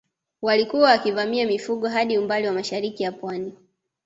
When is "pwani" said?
3.11-3.57